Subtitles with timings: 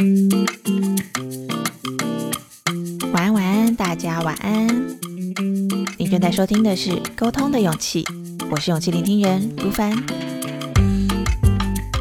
[0.00, 0.08] 晚
[3.12, 4.66] 安，晚安，大家晚安。
[5.98, 8.02] 你正在收听的是《沟通的勇气》，
[8.50, 9.92] 我是勇气聆听人如凡。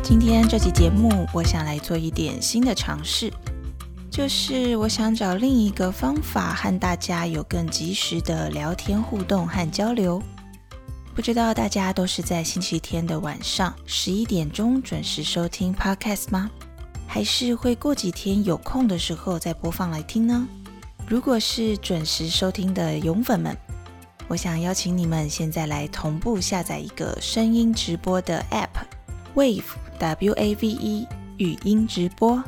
[0.01, 3.33] 今天这期节目，我想来做一点新的尝试，
[4.10, 10.24] 就是我想找另一个方法和大家有更及时的聊天互动和交流。
[11.13, 16.50] 不知道大家都是在星期天的晚上十一点钟准时收听 Podcast 吗？
[17.12, 20.47] 还是会过几天有空的时候再播放来听呢？
[21.07, 23.57] 如果是准时收听的勇粉们，
[24.27, 29.63] 我想邀请你们现在来同步下载一个声音直播的 App，Wave
[29.98, 32.43] W A V E 语音直播，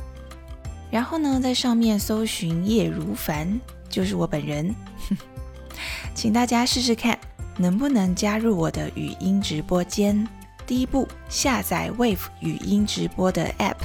[0.92, 4.76] 然后呢，在上面搜寻叶如凡，就是我本人，
[6.14, 7.18] 请大家试试看。
[7.58, 10.28] 能不能加入我的语音直播间？
[10.66, 13.76] 第一步，下载 Wave 语音直播的 App；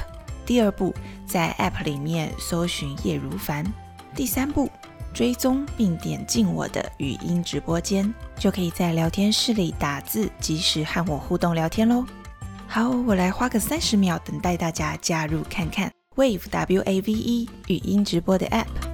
[0.47, 0.95] 第二步，
[1.27, 3.65] 在 App 里面搜寻叶如凡；
[4.15, 4.71] 第三步，
[5.13, 12.07] 追踪并点进我的语音直播间，就可以在聊天室里打字，及时和我互动聊天喽。
[12.69, 18.86] 好，我来花个三十秒等待大家加入看看 Wave W A V E 语音直播的 App。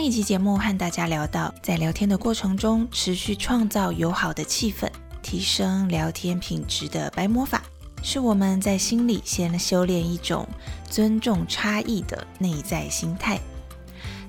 [0.00, 7.62] 上一集节目和大家聊到，在聊天的过程中持续创造友好的气氛，提升聊天品质的白魔法，
[8.02, 10.48] 是我们在心里先修炼一种
[10.88, 13.38] 尊重差异的内在心态，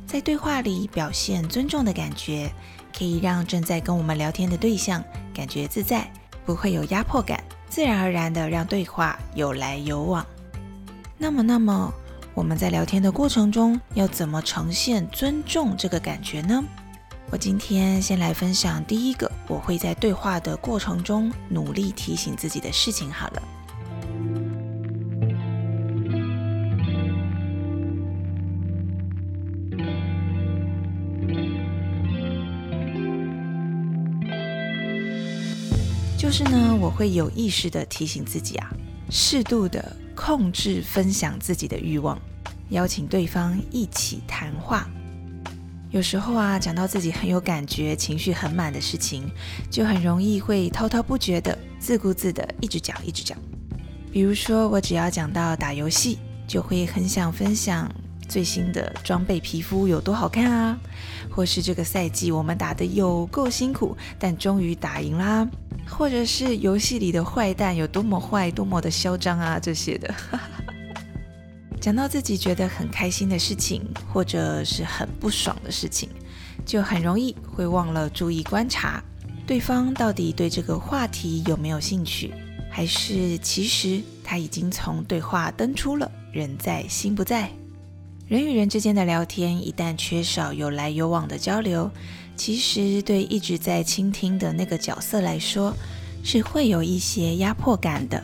[0.06, 2.52] 在对话里表现尊重的感觉，
[2.94, 5.02] 可以让正在跟我们聊天的对象
[5.34, 6.12] 感觉自在，
[6.46, 10.26] 不会有压迫感，自然而然的让对话有来有往。
[11.18, 11.94] 那么，那么。
[12.34, 16.64] 我们在聊天的过程中要怎么呈现尊重这个感觉呢？
[17.30, 23.12] 我今天先来分享第一个，我会在对话的过程中努力提醒自己的事情。
[23.12, 23.42] 好了，
[36.18, 38.70] 就是呢，我会有意识的提醒自己啊，
[39.10, 39.96] 适度的。
[40.16, 42.20] 控制分享自己的欲望，
[42.70, 44.90] 邀请对方一起谈话。
[45.90, 49.30] 有时候啊，讲到自己很有感觉、情绪很满的事情，
[49.70, 53.38] 就很容易会滔滔不绝的、自顾自的一直讲、一直讲。
[54.10, 57.90] 比如说，我只要讲到打游戏，就会很想分享
[58.32, 60.80] 最新的装备、皮肤有多好看啊，
[61.30, 65.46] 或是这个赛季我们打的有够辛苦，但终于打赢啦。
[65.86, 70.16] 或者是游戏里的坏蛋有多么坏、多么的嚣张啊，这些的。
[71.82, 73.82] 讲到自己觉得很开心的事情，
[74.14, 76.08] 或者是很不爽的事情，
[76.66, 79.04] 就很容易会忘了注意观察
[79.46, 82.34] 对方到底对这个话题有没有兴趣，
[82.72, 87.52] 还是其实他已经从对话登出了，人在心不在。
[88.32, 91.92] 人与人之间的聊天，一旦缺少有来有往的交流。
[92.38, 95.76] 其实，对一直在倾听的那个角色来说，
[96.24, 98.24] 是会有一些压迫感的，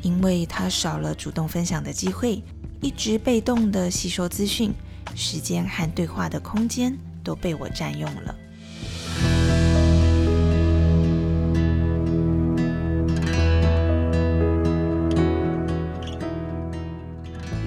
[0.00, 2.40] 因为他少了主动分享的机会，
[2.80, 4.72] 一直被动的吸收资讯，
[5.16, 8.32] 时间和对话的空间都被我占用了。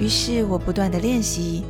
[0.05, 1.63] 于是我不断的练习，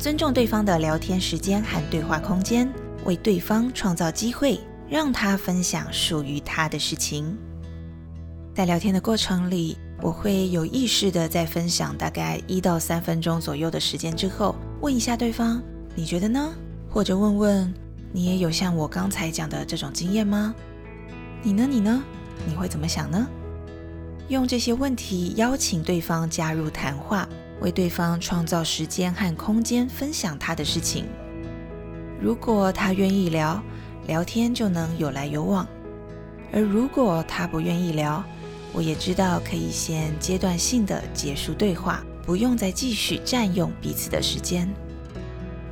[0.00, 2.68] 尊重对方的聊天时间和对话空间。
[3.04, 4.58] 为对方创造机会，
[4.90, 7.38] 让他分享属于他的事情。
[8.52, 15.62] 在聊天的过程里，我会有意识的在分享大概一到三分钟左右的时间之后，问一下对方
[15.94, 16.52] ：“你觉得呢？”
[16.90, 17.72] 或者问问
[18.10, 20.52] ：“你也有像我刚才讲的这种经验吗？”
[21.44, 21.64] 你呢？
[21.70, 22.02] 你呢？
[22.44, 23.24] 你会怎么想呢？
[24.26, 27.26] 用这些问题邀请对方加入谈话，
[27.60, 31.06] 为对方创造时间和空间，分享他的事情。
[32.20, 33.62] 如果他愿意聊，
[34.06, 35.66] 聊天就能有来有往；
[36.52, 38.24] 而如果他不愿意聊，
[38.72, 44.68] 我也知道可以先阶段性的结束对话，不用再继续占用彼此的时间。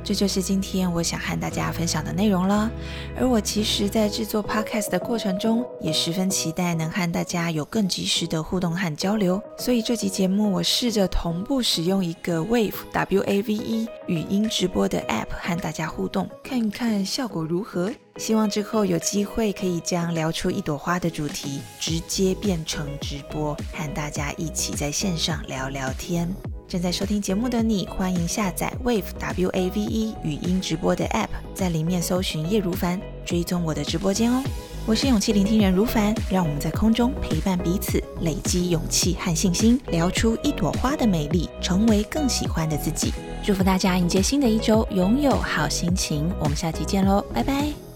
[0.07, 2.71] 这就是今天我想和大家分享的内容了。
[3.19, 9.41] 而我其实，在制作 podcast 的过程中，也十分期待能和大家有更及时的互动和交流。
[9.57, 17.91] 所以这集节目，我试着同步使用一个 Wave W A V E 语音直播的 app 和大家互动，看一看效果如何。
[18.15, 26.56] 希望之后有机会可以将聊出一朵花的主题直接变成直播，和大家一起在线上聊聊天。
[26.67, 34.43] 正在收听节目的你，欢迎下载 Wave W A V E 语音直播的 App，在里面搜寻叶如凡，追踪我的直播间哦。
[34.85, 43.13] 我是勇气聆听人如凡，让我们在空中陪伴彼此，累积勇气和信心，聊出一朵花的美丽，成为更喜欢的自己。
[43.45, 46.29] 祝福大家迎接新的一周，拥有好心情。
[46.39, 47.86] 我们下期见喽，拜拜。